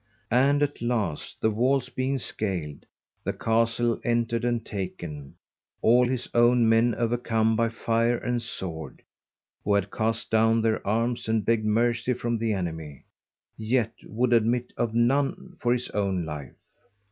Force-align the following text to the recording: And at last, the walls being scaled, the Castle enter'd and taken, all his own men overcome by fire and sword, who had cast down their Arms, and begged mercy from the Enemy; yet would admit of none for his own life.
And 0.31 0.63
at 0.63 0.81
last, 0.81 1.39
the 1.41 1.51
walls 1.51 1.89
being 1.89 2.17
scaled, 2.17 2.87
the 3.23 3.33
Castle 3.33 4.01
enter'd 4.03 4.43
and 4.43 4.65
taken, 4.65 5.35
all 5.83 6.07
his 6.07 6.27
own 6.33 6.67
men 6.67 6.95
overcome 6.95 7.55
by 7.55 7.69
fire 7.69 8.17
and 8.17 8.41
sword, 8.41 9.03
who 9.63 9.75
had 9.75 9.91
cast 9.91 10.31
down 10.31 10.63
their 10.63 10.81
Arms, 10.87 11.27
and 11.27 11.45
begged 11.45 11.65
mercy 11.65 12.13
from 12.13 12.39
the 12.39 12.51
Enemy; 12.51 13.03
yet 13.57 13.93
would 14.05 14.33
admit 14.33 14.73
of 14.75 14.95
none 14.95 15.57
for 15.59 15.71
his 15.71 15.87
own 15.91 16.25
life. 16.25 16.55